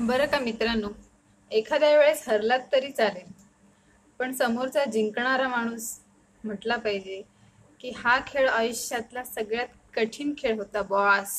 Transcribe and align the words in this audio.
बरं 0.00 0.26
का 0.26 0.38
मित्रांनो? 0.40 0.88
एखाद्या 1.50 1.96
वेळेस 1.98 2.28
हरलात 2.28 2.60
तरी 2.72 2.90
चालेल. 2.92 3.32
पण 4.20 4.32
समोरचा 4.32 4.84
जिंकणारा 4.84 5.48
माणूस 5.48 5.88
म्हटला 6.44 6.76
पाहिजे 6.76 7.20
की 7.80 7.90
हा 7.96 8.18
खेळ 8.26 8.48
आयुष्यातला 8.48 9.24
सगळ्यात 9.24 9.68
कठीण 9.94 10.32
खेळ 10.38 10.56
होता 10.58 10.82
बॉस 10.82 11.34